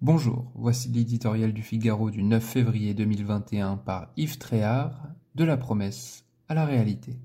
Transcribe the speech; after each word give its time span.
Bonjour, 0.00 0.52
voici 0.54 0.88
l'éditorial 0.90 1.52
du 1.52 1.60
Figaro 1.60 2.12
du 2.12 2.22
9 2.22 2.40
février 2.40 2.94
2021 2.94 3.78
par 3.78 4.12
Yves 4.16 4.38
Tréhard, 4.38 5.08
de 5.34 5.42
la 5.42 5.56
promesse 5.56 6.24
à 6.48 6.54
la 6.54 6.64
réalité. 6.64 7.16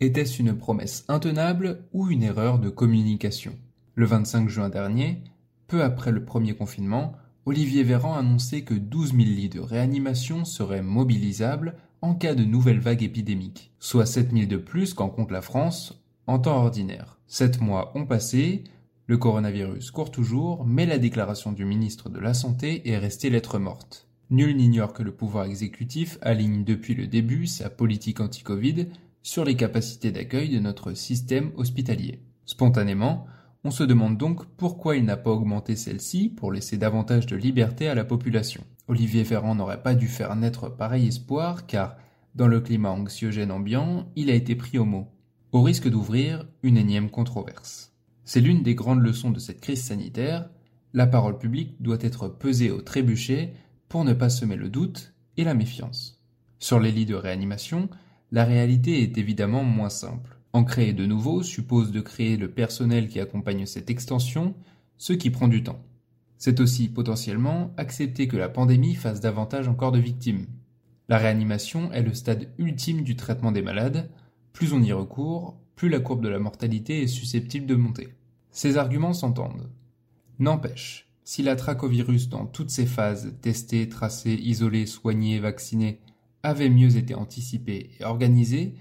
Était-ce 0.00 0.40
une 0.40 0.56
promesse 0.56 1.04
intenable 1.08 1.84
ou 1.92 2.08
une 2.08 2.22
erreur 2.22 2.58
de 2.58 2.70
communication? 2.70 3.52
Le 3.94 4.06
25 4.06 4.48
juin 4.48 4.70
dernier, 4.70 5.22
peu 5.66 5.82
après 5.84 6.12
le 6.12 6.24
premier 6.24 6.54
confinement, 6.54 7.12
Olivier 7.44 7.82
Véran 7.82 8.14
annonçait 8.14 8.62
que 8.62 8.72
12 8.72 9.10
000 9.10 9.18
lits 9.18 9.48
de 9.50 9.60
réanimation 9.60 10.46
seraient 10.46 10.82
mobilisables 10.82 11.76
en 12.02 12.14
cas 12.14 12.34
de 12.34 12.44
nouvelle 12.44 12.80
vague 12.80 13.02
épidémique, 13.02 13.72
soit 13.78 14.06
7 14.06 14.32
000 14.32 14.46
de 14.46 14.56
plus 14.56 14.94
qu'en 14.94 15.08
compte 15.08 15.30
la 15.30 15.42
France 15.42 16.02
en 16.26 16.38
temps 16.38 16.56
ordinaire. 16.56 17.18
Sept 17.26 17.60
mois 17.60 17.92
ont 17.94 18.06
passé, 18.06 18.64
le 19.06 19.18
coronavirus 19.18 19.90
court 19.90 20.10
toujours, 20.10 20.64
mais 20.64 20.86
la 20.86 20.98
déclaration 20.98 21.52
du 21.52 21.64
ministre 21.64 22.08
de 22.08 22.20
la 22.20 22.34
Santé 22.34 22.88
est 22.88 22.98
restée 22.98 23.30
lettre 23.30 23.58
morte. 23.58 24.08
Nul 24.30 24.56
n'ignore 24.56 24.92
que 24.92 25.02
le 25.02 25.12
pouvoir 25.12 25.46
exécutif 25.46 26.18
aligne 26.22 26.64
depuis 26.64 26.94
le 26.94 27.08
début 27.08 27.46
sa 27.46 27.68
politique 27.68 28.20
anti-Covid 28.20 28.86
sur 29.22 29.44
les 29.44 29.56
capacités 29.56 30.12
d'accueil 30.12 30.48
de 30.48 30.60
notre 30.60 30.94
système 30.94 31.50
hospitalier. 31.56 32.20
Spontanément, 32.46 33.26
on 33.64 33.70
se 33.70 33.84
demande 33.84 34.16
donc 34.16 34.46
pourquoi 34.56 34.96
il 34.96 35.04
n'a 35.04 35.16
pas 35.16 35.30
augmenté 35.30 35.76
celle-ci 35.76 36.30
pour 36.30 36.52
laisser 36.52 36.78
davantage 36.78 37.26
de 37.26 37.36
liberté 37.36 37.88
à 37.88 37.94
la 37.94 38.04
population. 38.04 38.64
Olivier 38.90 39.22
Ferrand 39.24 39.54
n'aurait 39.54 39.84
pas 39.84 39.94
dû 39.94 40.08
faire 40.08 40.34
naître 40.34 40.68
pareil 40.68 41.06
espoir 41.06 41.68
car, 41.68 41.96
dans 42.34 42.48
le 42.48 42.60
climat 42.60 42.90
anxiogène 42.90 43.52
ambiant, 43.52 44.10
il 44.16 44.30
a 44.30 44.34
été 44.34 44.56
pris 44.56 44.78
au 44.78 44.84
mot, 44.84 45.06
au 45.52 45.62
risque 45.62 45.88
d'ouvrir 45.88 46.44
une 46.64 46.76
énième 46.76 47.08
controverse. 47.08 47.92
C'est 48.24 48.40
l'une 48.40 48.64
des 48.64 48.74
grandes 48.74 49.04
leçons 49.04 49.30
de 49.30 49.38
cette 49.38 49.60
crise 49.60 49.80
sanitaire, 49.80 50.50
la 50.92 51.06
parole 51.06 51.38
publique 51.38 51.80
doit 51.80 51.98
être 52.00 52.26
pesée 52.26 52.72
au 52.72 52.82
trébuchet 52.82 53.54
pour 53.88 54.04
ne 54.04 54.12
pas 54.12 54.28
semer 54.28 54.56
le 54.56 54.68
doute 54.68 55.14
et 55.36 55.44
la 55.44 55.54
méfiance. 55.54 56.20
Sur 56.58 56.80
les 56.80 56.90
lits 56.90 57.06
de 57.06 57.14
réanimation, 57.14 57.88
la 58.32 58.44
réalité 58.44 59.04
est 59.04 59.16
évidemment 59.18 59.62
moins 59.62 59.88
simple. 59.88 60.36
En 60.52 60.64
créer 60.64 60.94
de 60.94 61.06
nouveaux 61.06 61.44
suppose 61.44 61.92
de 61.92 62.00
créer 62.00 62.36
le 62.36 62.50
personnel 62.50 63.06
qui 63.06 63.20
accompagne 63.20 63.66
cette 63.66 63.88
extension, 63.88 64.56
ce 64.98 65.12
qui 65.12 65.30
prend 65.30 65.46
du 65.46 65.62
temps. 65.62 65.80
C'est 66.40 66.58
aussi 66.58 66.88
potentiellement 66.88 67.74
accepter 67.76 68.26
que 68.26 68.38
la 68.38 68.48
pandémie 68.48 68.94
fasse 68.94 69.20
davantage 69.20 69.68
encore 69.68 69.92
de 69.92 69.98
victimes. 69.98 70.46
La 71.10 71.18
réanimation 71.18 71.92
est 71.92 72.02
le 72.02 72.14
stade 72.14 72.48
ultime 72.56 73.02
du 73.02 73.14
traitement 73.14 73.52
des 73.52 73.60
malades. 73.60 74.10
Plus 74.54 74.72
on 74.72 74.82
y 74.82 74.90
recourt, 74.90 75.60
plus 75.76 75.90
la 75.90 76.00
courbe 76.00 76.24
de 76.24 76.30
la 76.30 76.38
mortalité 76.38 77.02
est 77.02 77.08
susceptible 77.08 77.66
de 77.66 77.74
monter. 77.74 78.08
Ces 78.50 78.78
arguments 78.78 79.12
s'entendent. 79.12 79.68
N'empêche, 80.38 81.12
si 81.24 81.42
la 81.42 81.56
trachovirus 81.56 82.30
dans 82.30 82.46
toutes 82.46 82.70
ses 82.70 82.86
phases, 82.86 83.34
testée, 83.42 83.90
tracée, 83.90 84.32
isolée, 84.32 84.86
soignée, 84.86 85.40
vaccinée, 85.40 86.00
avait 86.42 86.70
mieux 86.70 86.96
été 86.96 87.14
anticipé 87.14 87.90
et 88.00 88.04
organisé, 88.04 88.76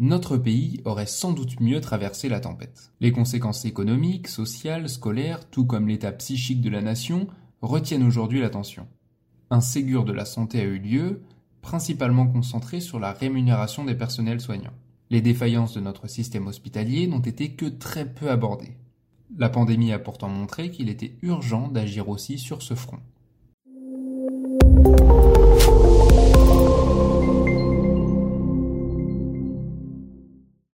notre 0.00 0.38
pays 0.38 0.80
aurait 0.86 1.04
sans 1.04 1.34
doute 1.34 1.60
mieux 1.60 1.82
traversé 1.82 2.30
la 2.30 2.40
tempête. 2.40 2.90
Les 3.00 3.12
conséquences 3.12 3.66
économiques, 3.66 4.28
sociales, 4.28 4.88
scolaires, 4.88 5.48
tout 5.50 5.66
comme 5.66 5.88
l'état 5.88 6.10
psychique 6.10 6.62
de 6.62 6.70
la 6.70 6.80
nation, 6.80 7.28
retiennent 7.60 8.02
aujourd'hui 8.06 8.40
l'attention. 8.40 8.88
Un 9.50 9.60
Ségur 9.60 10.06
de 10.06 10.14
la 10.14 10.24
santé 10.24 10.60
a 10.60 10.64
eu 10.64 10.78
lieu, 10.78 11.20
principalement 11.60 12.26
concentré 12.26 12.80
sur 12.80 12.98
la 12.98 13.12
rémunération 13.12 13.84
des 13.84 13.94
personnels 13.94 14.40
soignants. 14.40 14.72
Les 15.10 15.20
défaillances 15.20 15.74
de 15.74 15.80
notre 15.80 16.08
système 16.08 16.46
hospitalier 16.46 17.06
n'ont 17.06 17.20
été 17.20 17.50
que 17.50 17.66
très 17.66 18.10
peu 18.10 18.30
abordées. 18.30 18.78
La 19.36 19.50
pandémie 19.50 19.92
a 19.92 19.98
pourtant 19.98 20.30
montré 20.30 20.70
qu'il 20.70 20.88
était 20.88 21.18
urgent 21.20 21.68
d'agir 21.68 22.08
aussi 22.08 22.38
sur 22.38 22.62
ce 22.62 22.74
front. 22.74 23.00